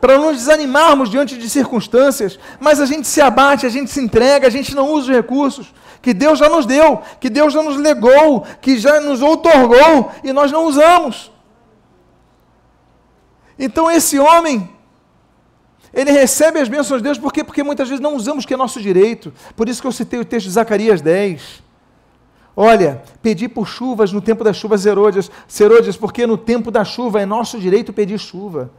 [0.00, 4.46] para não desanimarmos diante de circunstâncias, mas a gente se abate, a gente se entrega,
[4.46, 7.76] a gente não usa os recursos que Deus já nos deu, que Deus já nos
[7.76, 11.32] legou, que já nos outorgou e nós não usamos.
[13.58, 14.70] Então esse homem,
[15.92, 17.42] ele recebe as bênçãos de Deus, por quê?
[17.42, 19.32] Porque muitas vezes não usamos que é nosso direito.
[19.56, 21.67] Por isso que eu citei o texto de Zacarias 10.
[22.60, 27.22] Olha, pedir por chuvas no tempo das chuvas serôdias, serôdias, porque no tempo da chuva
[27.22, 28.72] é nosso direito pedir chuva.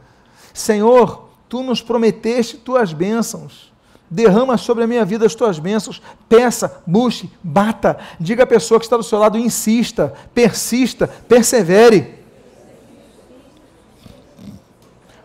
[0.52, 3.72] Senhor, tu nos prometeste tuas bênçãos.
[4.10, 6.02] Derrama sobre a minha vida as tuas bênçãos.
[6.28, 7.96] Peça, busque, bata.
[8.20, 12.16] Diga à pessoa que está do seu lado, insista, persista, persevere.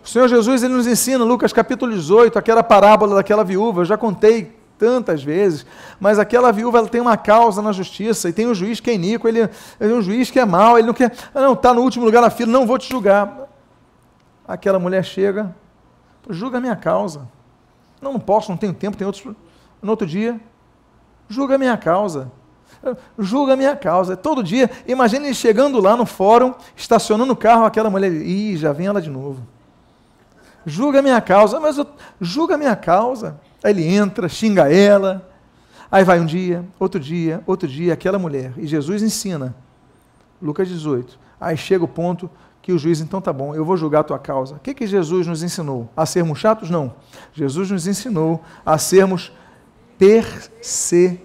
[0.02, 3.82] O Senhor Jesus ele nos ensina, Lucas capítulo 18, aquela parábola daquela viúva.
[3.82, 5.66] Eu já contei tantas vezes,
[6.00, 8.94] mas aquela viúva ela tem uma causa na justiça, e tem um juiz que é
[8.94, 9.42] iníquo, ele,
[9.80, 12.06] ele é um juiz que é mau, ele não quer, ah, não, está no último
[12.06, 13.48] lugar na fila, não vou te julgar.
[14.48, 15.56] Aquela mulher chega,
[16.30, 17.28] julga a minha causa.
[18.02, 19.26] Não, não posso, não tenho tempo, tem outros.
[19.82, 20.40] No outro dia,
[21.28, 22.32] julga a minha causa.
[23.18, 24.16] Julga a minha causa.
[24.16, 28.72] Todo dia, imagine ele chegando lá no fórum, estacionando o carro, aquela mulher, ih, já
[28.72, 29.42] vem ela de novo.
[30.66, 31.88] Julga a minha causa, mas eu,
[32.20, 33.40] julga a minha causa.
[33.66, 35.28] Aí ele entra, xinga ela.
[35.92, 38.54] Aí vai um dia, outro dia, outro dia, aquela mulher.
[38.58, 39.56] E Jesus ensina,
[40.40, 41.18] Lucas 18.
[41.42, 42.30] Aí chega o ponto
[42.62, 44.58] que o juiz, então tá bom, eu vou julgar a tua causa.
[44.58, 45.90] O que, que Jesus nos ensinou?
[45.98, 46.70] A sermos chatos?
[46.70, 46.94] Não.
[47.34, 49.32] Jesus nos ensinou a sermos
[49.98, 51.24] perseverantes.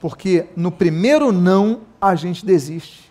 [0.00, 3.03] Porque no primeiro não a gente desiste.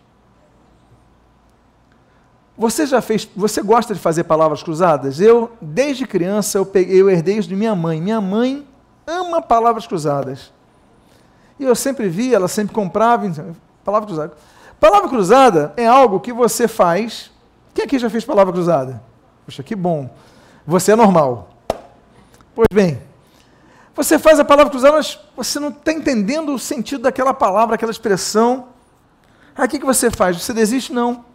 [2.57, 5.19] Você já fez, você gosta de fazer palavras cruzadas?
[5.19, 7.99] Eu, desde criança, eu, peguei, eu herdei isso de minha mãe.
[7.99, 8.67] Minha mãe
[9.07, 10.51] ama palavras cruzadas.
[11.59, 14.37] E eu sempre vi, ela sempre comprava palavras cruzadas.
[14.79, 17.31] Palavra cruzada é algo que você faz.
[17.73, 19.01] Quem aqui já fez palavra cruzada?
[19.45, 20.13] Poxa, que bom.
[20.65, 21.49] Você é normal.
[22.53, 23.01] Pois bem,
[23.95, 27.91] você faz a palavra cruzada, mas você não está entendendo o sentido daquela palavra, aquela
[27.91, 28.67] expressão.
[29.55, 30.39] Aí o que, que você faz?
[30.39, 30.93] Você desiste?
[30.93, 31.32] Não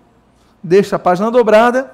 [0.68, 1.90] deixa a página dobrada.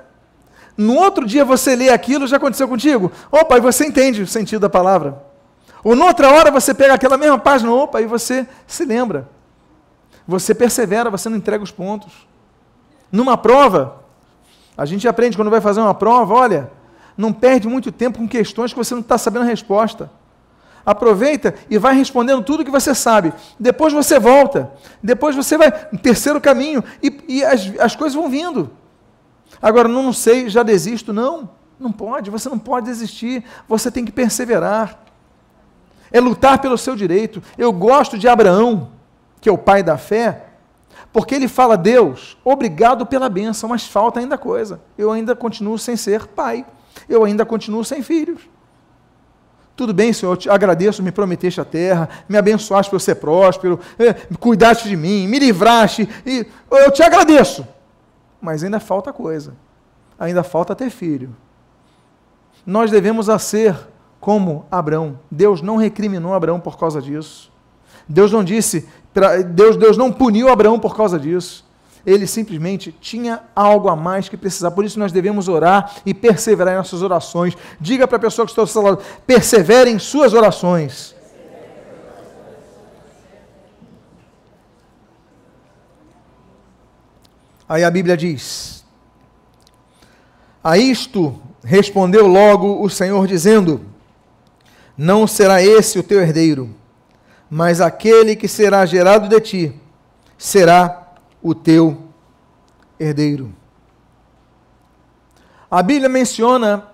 [0.76, 3.10] No outro dia você lê aquilo, já aconteceu contigo?
[3.30, 5.22] Opa, e você entende o sentido da palavra.
[5.84, 9.28] Ou noutra hora você pega aquela mesma página, opa, e você se lembra.
[10.26, 12.26] Você persevera, você não entrega os pontos.
[13.12, 14.02] Numa prova,
[14.76, 16.70] a gente aprende quando vai fazer uma prova, olha,
[17.16, 20.10] não perde muito tempo com questões que você não está sabendo a resposta.
[20.84, 23.32] Aproveita e vai respondendo tudo que você sabe.
[23.58, 24.72] Depois você volta.
[25.02, 25.70] Depois você vai
[26.02, 28.70] terceiro caminho e, e as, as coisas vão vindo.
[29.62, 31.12] Agora, não sei, já desisto.
[31.12, 31.48] Não,
[31.80, 32.30] não pode.
[32.30, 33.44] Você não pode desistir.
[33.66, 35.00] Você tem que perseverar.
[36.12, 37.42] É lutar pelo seu direito.
[37.56, 38.90] Eu gosto de Abraão,
[39.40, 40.46] que é o pai da fé,
[41.14, 44.80] porque ele fala: Deus, obrigado pela bênção, mas falta ainda coisa.
[44.98, 46.66] Eu ainda continuo sem ser pai.
[47.08, 48.40] Eu ainda continuo sem filhos.
[49.76, 53.16] Tudo bem, Senhor, eu te agradeço, me prometeste a terra, me abençoaste para eu ser
[53.16, 57.66] próspero, eh, cuidaste de mim, me livraste, e eu te agradeço.
[58.40, 59.54] Mas ainda falta coisa,
[60.18, 61.34] ainda falta ter filho.
[62.64, 63.76] Nós devemos a ser
[64.20, 65.18] como Abraão.
[65.28, 67.52] Deus não recriminou Abraão por causa disso.
[68.08, 68.88] Deus não disse,
[69.54, 71.63] Deus, Deus não puniu Abraão por causa disso
[72.06, 74.70] ele simplesmente tinha algo a mais que precisar.
[74.72, 77.56] Por isso nós devemos orar e perseverar em nossas orações.
[77.80, 81.14] Diga para a pessoa que está ao seu lado, persevere em suas orações.
[87.68, 88.84] Aí a Bíblia diz:
[90.62, 93.80] A isto respondeu logo o Senhor, dizendo:
[94.96, 96.68] Não será esse o teu herdeiro,
[97.48, 99.80] mas aquele que será gerado de ti
[100.36, 101.03] será
[101.44, 102.08] o teu
[102.98, 103.54] herdeiro.
[105.70, 106.88] A Bíblia menciona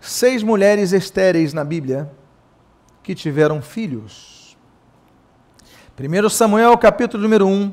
[0.00, 2.08] seis mulheres estéreis na Bíblia
[3.02, 4.56] que tiveram filhos.
[5.98, 7.72] 1 Samuel, capítulo número 1,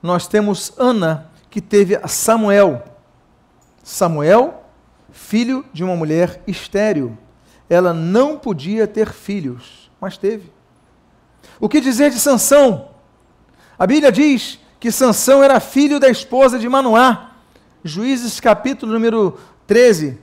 [0.00, 2.84] nós temos Ana, que teve Samuel.
[3.82, 4.62] Samuel,
[5.10, 7.18] filho de uma mulher estéril.
[7.68, 10.52] Ela não podia ter filhos, mas teve.
[11.58, 12.90] O que dizer de Sansão?
[13.76, 17.30] A Bíblia diz que Sansão era filho da esposa de Manoá.
[17.82, 20.18] Juízes capítulo número 13.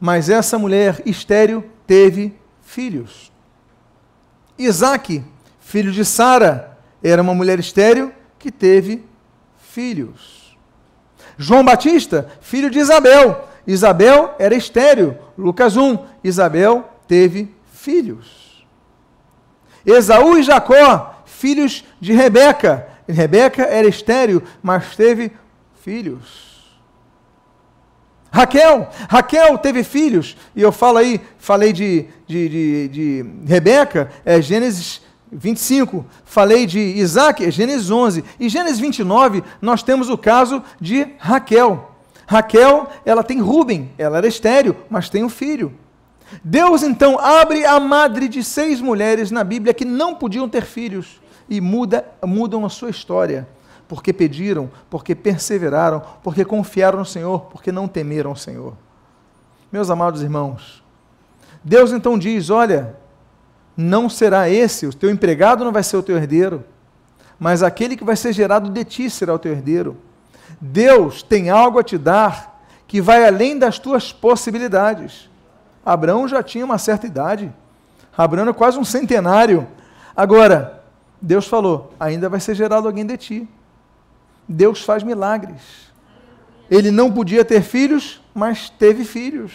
[0.00, 3.30] Mas essa mulher estéril teve filhos.
[4.58, 5.22] Isaac,
[5.60, 9.04] filho de Sara, era uma mulher estéril que teve
[9.58, 10.58] filhos.
[11.36, 13.48] João Batista, filho de Isabel.
[13.64, 15.16] Isabel era estéril.
[15.38, 16.04] Lucas 1.
[16.24, 18.66] Isabel teve filhos.
[19.86, 22.97] Esaú e Jacó, filhos de Rebeca.
[23.08, 25.32] Rebeca era estéril, mas teve
[25.80, 26.48] filhos.
[28.30, 34.40] Raquel, Raquel teve filhos, e eu falo aí, falei de, de, de, de Rebeca, é
[34.40, 35.00] Gênesis
[35.32, 41.06] 25, falei de Isaac, é Gênesis 11, e Gênesis 29, nós temos o caso de
[41.18, 41.96] Raquel.
[42.26, 45.72] Raquel, ela tem Rubem, ela era estéril, mas tem um filho.
[46.44, 51.18] Deus então abre a madre de seis mulheres na Bíblia que não podiam ter filhos
[51.48, 53.48] e muda, mudam a sua história,
[53.86, 58.74] porque pediram, porque perseveraram, porque confiaram no Senhor, porque não temeram o Senhor.
[59.72, 60.82] Meus amados irmãos,
[61.64, 62.96] Deus então diz: olha,
[63.76, 66.64] não será esse, o teu empregado não vai ser o teu herdeiro,
[67.38, 69.96] mas aquele que vai ser gerado de ti será o teu herdeiro.
[70.60, 75.30] Deus tem algo a te dar que vai além das tuas possibilidades.
[75.84, 77.52] Abraão já tinha uma certa idade.
[78.16, 79.68] Abraão era quase um centenário.
[80.16, 80.77] Agora,
[81.20, 83.48] Deus falou: ainda vai ser gerado alguém de ti.
[84.48, 85.88] Deus faz milagres.
[86.70, 89.52] Ele não podia ter filhos, mas teve filhos.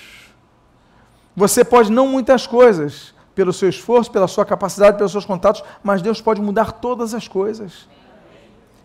[1.36, 6.02] Você pode não muitas coisas, pelo seu esforço, pela sua capacidade, pelos seus contatos, mas
[6.02, 7.88] Deus pode mudar todas as coisas.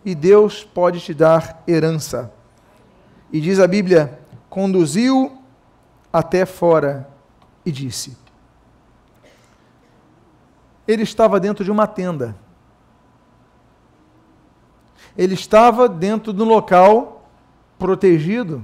[0.03, 2.31] E Deus pode te dar herança.
[3.31, 5.37] E diz a Bíblia: conduziu
[6.11, 7.07] até fora
[7.65, 8.17] e disse.
[10.87, 12.35] Ele estava dentro de uma tenda.
[15.19, 17.29] Ele estava dentro de um local
[17.77, 18.63] protegido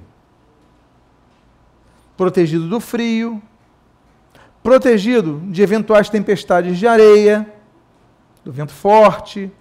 [2.16, 3.44] protegido do frio,
[4.64, 7.54] protegido de eventuais tempestades de areia,
[8.42, 9.52] do vento forte,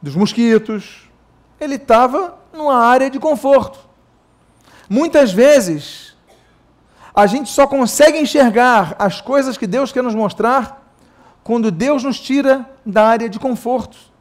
[0.00, 1.10] dos mosquitos.
[1.60, 3.78] Ele estava numa área de conforto.
[4.88, 6.16] Muitas vezes,
[7.14, 10.90] a gente só consegue enxergar as coisas que Deus quer nos mostrar
[11.44, 14.11] quando Deus nos tira da área de conforto.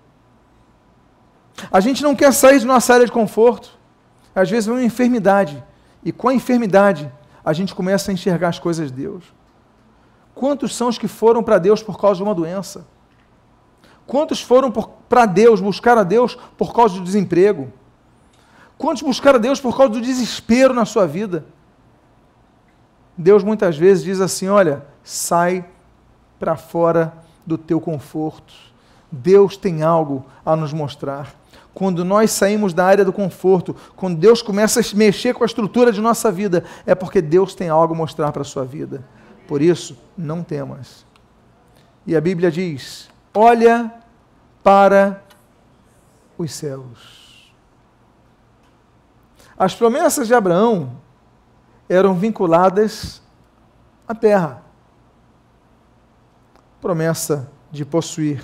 [1.71, 3.77] A gente não quer sair de nossa área de conforto.
[4.33, 5.63] Às vezes é uma enfermidade.
[6.03, 7.11] E com a enfermidade,
[7.43, 9.23] a gente começa a enxergar as coisas de Deus.
[10.33, 12.87] Quantos são os que foram para Deus por causa de uma doença?
[14.07, 17.71] Quantos foram para Deus, buscar a Deus por causa do desemprego?
[18.77, 21.45] Quantos buscaram a Deus por causa do desespero na sua vida?
[23.15, 25.65] Deus muitas vezes diz assim: olha, sai
[26.39, 27.13] para fora
[27.45, 28.53] do teu conforto.
[29.11, 31.40] Deus tem algo a nos mostrar.
[31.73, 35.91] Quando nós saímos da área do conforto, quando Deus começa a mexer com a estrutura
[35.91, 39.03] de nossa vida, é porque Deus tem algo a mostrar para a sua vida.
[39.47, 41.05] Por isso, não temas.
[42.05, 43.91] E a Bíblia diz: olha
[44.63, 45.23] para
[46.37, 47.53] os céus.
[49.57, 50.97] As promessas de Abraão
[51.87, 53.21] eram vinculadas
[54.07, 54.63] à terra.
[56.81, 58.43] Promessa de possuir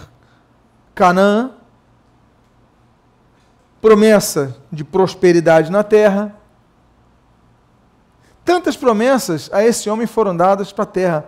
[0.93, 1.56] Canaã,
[3.81, 6.35] promessa de prosperidade na terra.
[8.43, 11.25] Tantas promessas a esse homem foram dadas para a terra,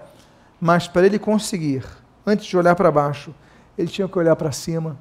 [0.59, 1.85] mas para ele conseguir,
[2.25, 3.33] antes de olhar para baixo,
[3.77, 4.97] ele tinha que olhar para cima.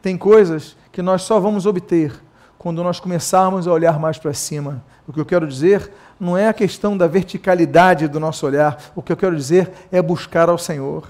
[0.00, 2.12] Tem coisas que nós só vamos obter
[2.58, 4.82] quando nós começarmos a olhar mais para cima.
[5.06, 9.02] O que eu quero dizer não é a questão da verticalidade do nosso olhar, o
[9.02, 11.06] que eu quero dizer é buscar ao Senhor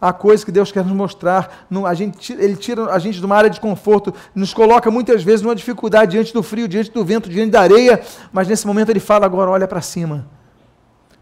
[0.00, 1.66] há coisas que Deus quer nos mostrar.
[1.86, 5.42] A gente, ele tira a gente de uma área de conforto, nos coloca muitas vezes
[5.42, 8.00] numa dificuldade diante do frio, diante do vento, diante da areia,
[8.32, 10.26] mas nesse momento ele fala: agora olha para cima.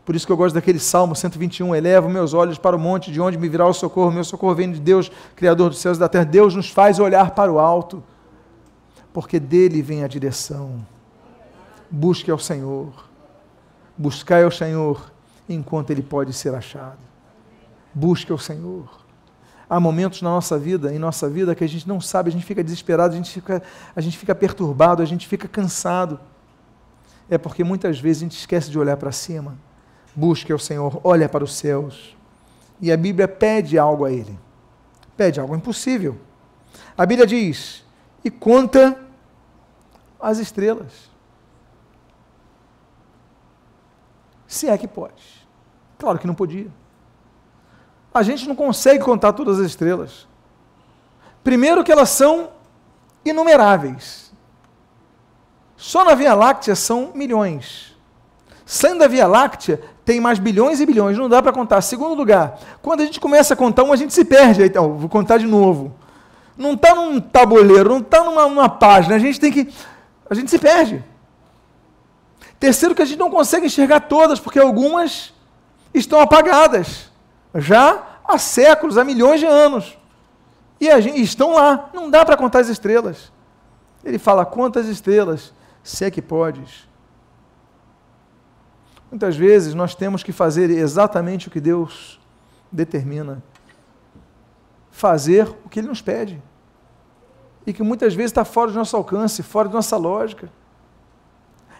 [0.04, 3.20] Por isso que eu gosto daquele Salmo 121, elevo meus olhos para o monte, de
[3.20, 6.08] onde me virá o socorro, meu socorro vem de Deus, Criador dos céus e da
[6.08, 6.24] terra.
[6.24, 8.04] Deus nos faz olhar para o alto,
[9.14, 10.84] porque dele vem a direção.
[11.90, 12.92] Busque ao Senhor,
[13.96, 15.10] buscai ao Senhor,
[15.48, 17.13] enquanto ele pode ser achado.
[17.94, 19.04] Busque o Senhor.
[19.70, 22.44] Há momentos na nossa vida, em nossa vida, que a gente não sabe, a gente
[22.44, 23.62] fica desesperado, a gente fica,
[23.94, 26.20] a gente fica perturbado, a gente fica cansado.
[27.30, 29.56] É porque muitas vezes a gente esquece de olhar para cima.
[30.14, 32.16] Busque o Senhor, olha para os céus.
[32.80, 34.38] E a Bíblia pede algo a Ele.
[35.16, 36.18] Pede algo impossível.
[36.98, 37.84] A Bíblia diz:
[38.24, 38.98] e conta
[40.20, 41.10] as estrelas.
[44.46, 45.48] Se é que pode.
[45.98, 46.70] Claro que não podia
[48.14, 50.28] a gente não consegue contar todas as estrelas.
[51.42, 52.50] Primeiro, que elas são
[53.24, 54.32] inumeráveis.
[55.76, 57.92] Só na Via Láctea são milhões.
[58.64, 61.80] Saindo da Via Láctea, tem mais bilhões e bilhões, não dá para contar.
[61.82, 64.62] Segundo lugar, quando a gente começa a contar um, a gente se perde.
[64.62, 65.92] Então, vou contar de novo.
[66.56, 69.68] Não está num tabuleiro, não está numa, numa página, a gente tem que.
[70.30, 71.04] A gente se perde.
[72.60, 75.34] Terceiro, que a gente não consegue enxergar todas, porque algumas
[75.92, 77.12] estão apagadas
[77.54, 79.96] já há séculos, há milhões de anos.
[80.80, 83.32] E gente, estão lá, não dá para contar as estrelas.
[84.04, 86.88] Ele fala: quantas estrelas, se é que podes.
[89.10, 92.20] Muitas vezes nós temos que fazer exatamente o que Deus
[92.70, 93.42] determina.
[94.90, 96.42] Fazer o que Ele nos pede.
[97.66, 100.50] E que muitas vezes está fora do nosso alcance, fora da nossa lógica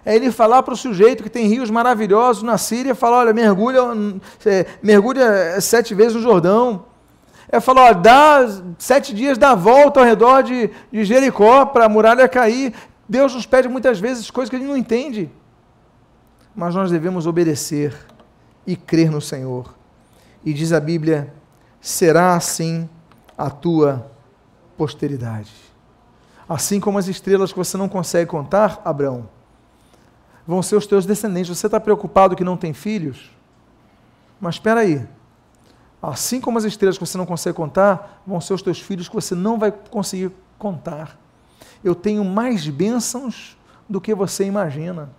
[0.05, 3.80] é ele falar para o sujeito que tem rios maravilhosos na Síria, falar, olha, mergulha,
[4.44, 6.84] é, mergulha sete vezes no Jordão.
[7.48, 8.46] É falar, ó, dá
[8.78, 12.74] sete dias, dá volta ao redor de, de Jericó para a muralha cair.
[13.09, 15.30] Deus nos pede muitas vezes coisas que gente não entende.
[16.55, 17.94] Mas nós devemos obedecer
[18.66, 19.74] e crer no Senhor.
[20.44, 21.32] E diz a Bíblia:
[21.80, 22.88] será assim
[23.36, 24.11] a tua
[24.76, 25.52] posteridade.
[26.48, 29.28] Assim como as estrelas que você não consegue contar, Abraão,
[30.47, 31.57] vão ser os teus descendentes.
[31.57, 33.30] Você está preocupado que não tem filhos?
[34.40, 35.07] Mas espera aí.
[36.03, 39.14] Assim como as estrelas que você não consegue contar, vão ser os teus filhos que
[39.14, 41.18] você não vai conseguir contar.
[41.82, 43.57] Eu tenho mais bênçãos
[43.88, 45.11] do que você imagina.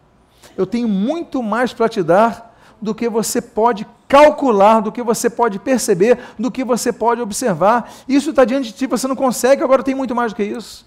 [0.55, 5.29] Eu tenho muito mais para te dar do que você pode calcular, do que você
[5.29, 7.91] pode perceber, do que você pode observar.
[8.07, 10.85] Isso está diante de ti, você não consegue, agora tem muito mais do que isso.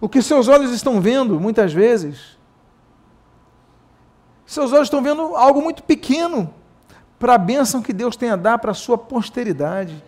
[0.00, 2.35] O que seus olhos estão vendo, muitas vezes,
[4.46, 6.54] seus olhos estão vendo algo muito pequeno
[7.18, 10.02] para a bênção que Deus tem a dar para a sua posteridade.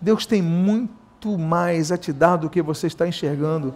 [0.00, 3.74] Deus tem muito mais a te dar do que você está enxergando.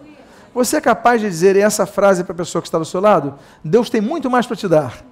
[0.55, 3.39] Você é capaz de dizer essa frase para a pessoa que está do seu lado?
[3.62, 5.05] Deus tem muito mais para te dar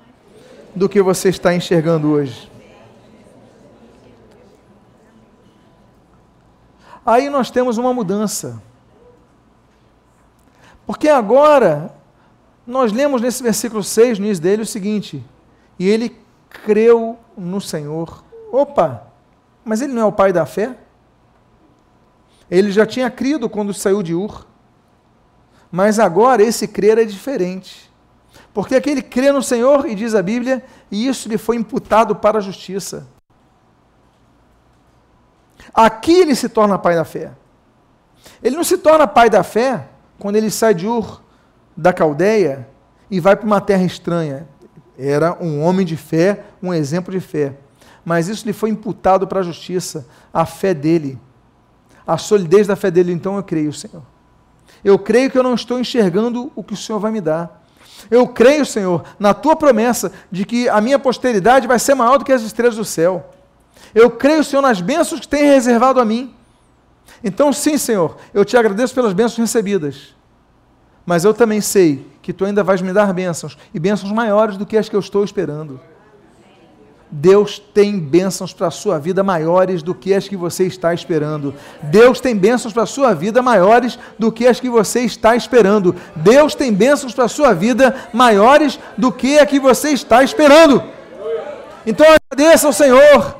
[0.74, 2.50] do que você está enxergando hoje.
[7.04, 8.60] Aí nós temos uma mudança.
[10.86, 11.94] Porque agora,
[12.66, 15.24] nós lemos nesse versículo 6, no início dele, o seguinte:
[15.78, 18.24] E ele creu no Senhor.
[18.50, 19.06] Opa,
[19.64, 20.76] mas ele não é o pai da fé?
[22.50, 24.46] Ele já tinha crido quando saiu de Ur.
[25.70, 27.90] Mas agora esse crer é diferente.
[28.54, 32.38] Porque aquele crê no Senhor, e diz a Bíblia, e isso lhe foi imputado para
[32.38, 33.06] a justiça.
[35.74, 37.32] Aqui ele se torna pai da fé.
[38.42, 39.88] Ele não se torna pai da fé
[40.18, 41.20] quando ele sai de Ur,
[41.76, 42.66] da Caldeia,
[43.10, 44.46] e vai para uma terra estranha.
[44.98, 47.54] Era um homem de fé, um exemplo de fé.
[48.04, 51.18] Mas isso lhe foi imputado para a justiça, a fé dele.
[52.06, 54.02] A solidez da fé dele, então eu creio, Senhor.
[54.84, 57.64] Eu creio que eu não estou enxergando o que o Senhor vai me dar.
[58.10, 62.24] Eu creio, Senhor, na tua promessa de que a minha posteridade vai ser maior do
[62.24, 63.32] que as estrelas do céu.
[63.94, 66.34] Eu creio, Senhor, nas bênçãos que tem reservado a mim.
[67.24, 70.15] Então, sim, Senhor, eu te agradeço pelas bênçãos recebidas.
[71.06, 74.66] Mas eu também sei que tu ainda vais me dar bênçãos, e bênçãos maiores do
[74.66, 75.80] que as que eu estou esperando.
[77.08, 81.54] Deus tem bênçãos para a sua vida maiores do que as que você está esperando.
[81.84, 85.94] Deus tem bênçãos para a sua vida maiores do que as que você está esperando.
[86.16, 90.82] Deus tem bênçãos para a sua vida maiores do que a que você está esperando.
[91.86, 93.36] Então agradeça ao Senhor.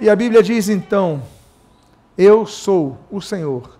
[0.00, 1.22] E a Bíblia diz então:
[2.18, 3.78] Eu sou o Senhor,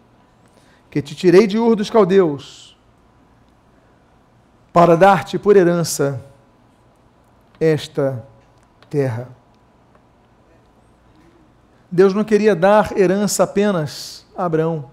[0.90, 2.76] que te tirei de Ur dos Caldeus,
[4.72, 6.20] para dar-te por herança
[7.60, 8.24] esta
[8.88, 9.28] terra.
[11.90, 14.90] Deus não queria dar herança apenas a Abraão,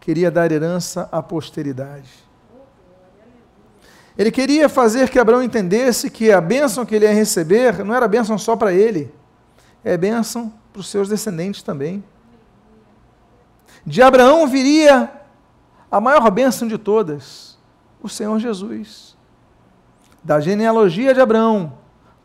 [0.00, 2.10] queria dar herança à posteridade.
[4.18, 8.08] Ele queria fazer que Abraão entendesse que a bênção que ele ia receber não era
[8.08, 9.12] bênção só para ele,
[9.84, 12.02] é bênção para os seus descendentes também.
[13.84, 15.12] De Abraão viria
[15.90, 17.58] a maior bênção de todas,
[18.02, 19.16] o Senhor Jesus.
[20.22, 21.74] Da genealogia de Abraão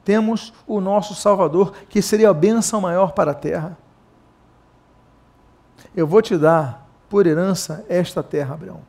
[0.04, 3.78] temos o nosso Salvador, que seria a bênção maior para a terra.
[5.96, 8.82] Eu vou te dar por herança esta terra, Abraão.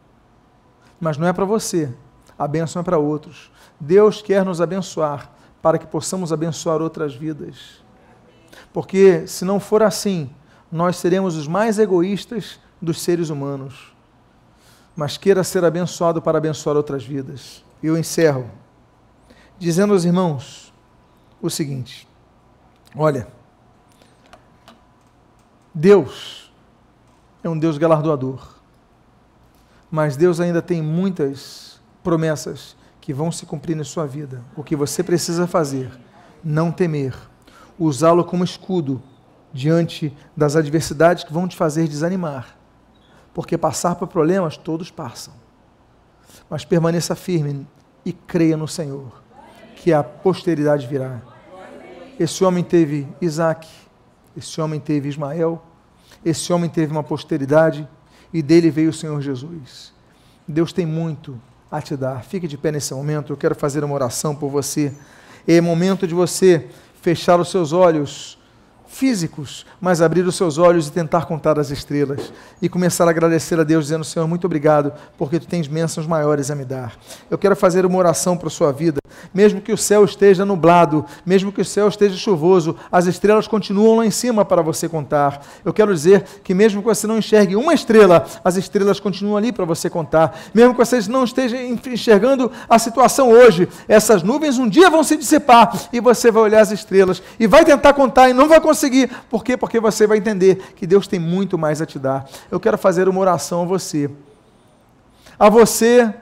[1.00, 1.92] Mas não é para você,
[2.38, 3.50] a bênção é para outros.
[3.78, 7.82] Deus quer nos abençoar para que possamos abençoar outras vidas.
[8.72, 10.30] Porque se não for assim,
[10.70, 13.91] nós seremos os mais egoístas dos seres humanos.
[14.94, 17.64] Mas queira ser abençoado para abençoar outras vidas.
[17.82, 18.50] Eu encerro
[19.58, 20.72] dizendo aos irmãos:
[21.40, 22.06] o seguinte:
[22.96, 23.26] olha,
[25.74, 26.52] Deus
[27.42, 28.56] é um Deus galardoador,
[29.90, 34.42] mas Deus ainda tem muitas promessas que vão se cumprir na sua vida.
[34.56, 35.90] O que você precisa fazer,
[36.42, 37.14] não temer,
[37.78, 39.02] usá-lo como escudo
[39.52, 42.56] diante das adversidades que vão te fazer desanimar.
[43.34, 45.34] Porque passar por problemas todos passam.
[46.48, 47.66] Mas permaneça firme
[48.04, 49.22] e creia no Senhor,
[49.76, 51.20] que a posteridade virá.
[52.18, 53.68] Esse homem teve Isaac,
[54.36, 55.62] esse homem teve Ismael,
[56.24, 57.88] esse homem teve uma posteridade
[58.32, 59.92] e dele veio o Senhor Jesus.
[60.46, 62.22] Deus tem muito a te dar.
[62.22, 64.92] Fique de pé nesse momento, eu quero fazer uma oração por você.
[65.46, 66.68] É momento de você
[67.00, 68.38] fechar os seus olhos
[68.92, 73.58] físicos, mas abrir os seus olhos e tentar contar as estrelas e começar a agradecer
[73.58, 76.94] a Deus, dizendo: Senhor, muito obrigado, porque tu tens bênçãos maiores a me dar.
[77.30, 79.01] Eu quero fazer uma oração para a sua vida,
[79.32, 83.98] mesmo que o céu esteja nublado, mesmo que o céu esteja chuvoso, as estrelas continuam
[83.98, 85.44] lá em cima para você contar.
[85.64, 89.52] Eu quero dizer que, mesmo que você não enxergue uma estrela, as estrelas continuam ali
[89.52, 90.38] para você contar.
[90.54, 95.16] Mesmo que você não esteja enxergando a situação hoje, essas nuvens um dia vão se
[95.16, 99.10] dissipar e você vai olhar as estrelas e vai tentar contar e não vai conseguir.
[99.28, 99.56] Por quê?
[99.56, 102.26] Porque você vai entender que Deus tem muito mais a te dar.
[102.50, 104.10] Eu quero fazer uma oração a você.
[105.38, 106.12] A você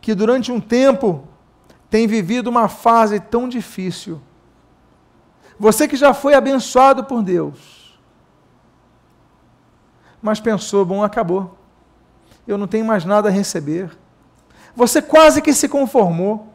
[0.00, 1.26] que durante um tempo
[1.94, 4.20] tem vivido uma fase tão difícil.
[5.56, 7.96] Você que já foi abençoado por Deus,
[10.20, 11.56] mas pensou, bom, acabou.
[12.48, 13.96] Eu não tenho mais nada a receber.
[14.74, 16.52] Você quase que se conformou,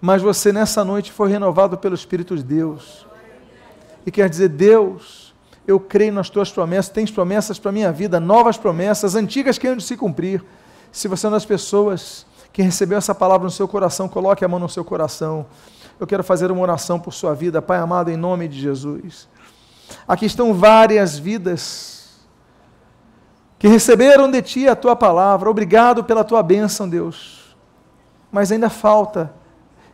[0.00, 3.06] mas você nessa noite foi renovado pelo Espírito de Deus.
[4.04, 5.32] E quer dizer, Deus,
[5.64, 9.68] eu creio nas tuas promessas, tens promessas para a minha vida, novas promessas, antigas que
[9.68, 10.44] hão de se cumprir.
[10.90, 14.48] Se você é uma das pessoas que recebeu essa palavra no seu coração, coloque a
[14.48, 15.44] mão no seu coração.
[15.98, 19.28] Eu quero fazer uma oração por sua vida, Pai amado, em nome de Jesus.
[20.06, 22.20] Aqui estão várias vidas
[23.58, 25.50] que receberam de Ti a Tua palavra.
[25.50, 27.56] Obrigado pela Tua bênção, Deus.
[28.30, 29.34] Mas ainda falta.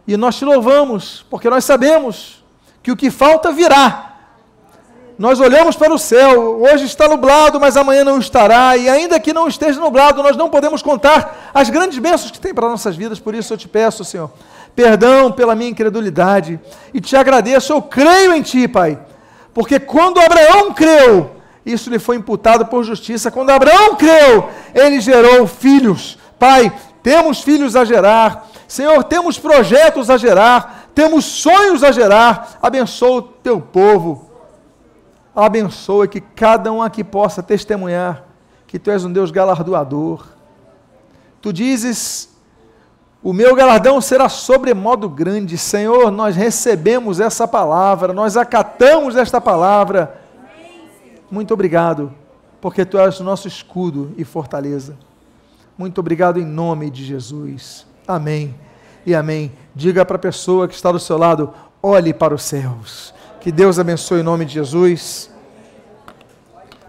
[0.07, 2.45] E nós te louvamos, porque nós sabemos
[2.83, 4.10] que o que falta virá
[5.21, 9.35] nós olhamos para o céu, hoje está nublado, mas amanhã não estará, e ainda que
[9.35, 13.21] não esteja nublado, nós não podemos contar as grandes bênçãos que tem para nossas vidas,
[13.21, 14.31] por isso eu te peço, Senhor,
[14.75, 16.59] perdão pela minha incredulidade,
[16.95, 18.99] e te agradeço, eu creio em Ti, Pai,
[19.53, 21.33] porque quando Abraão creu,
[21.67, 27.77] isso lhe foi imputado por justiça, quando Abraão creu, ele gerou filhos, Pai, temos filhos
[27.77, 34.30] a gerar, Senhor, temos projetos a gerar, temos sonhos a gerar, abençoa o teu povo,
[35.35, 38.31] abençoa que cada um aqui possa testemunhar
[38.71, 40.25] que tu és um Deus galardoador.
[41.43, 42.33] Tu dizes:
[43.21, 45.59] O meu galardão será sobremodo grande.
[45.59, 50.21] Senhor, nós recebemos essa palavra, nós acatamos esta palavra.
[51.29, 52.15] Muito obrigado,
[52.61, 54.97] porque tu és o nosso escudo e fortaleza.
[55.77, 57.85] Muito obrigado em nome de Jesus.
[58.07, 58.55] Amém
[59.05, 59.51] e amém.
[59.75, 61.53] Diga para a pessoa que está do seu lado:
[61.83, 63.13] olhe para os céus.
[63.41, 65.30] Que Deus abençoe em nome de Jesus.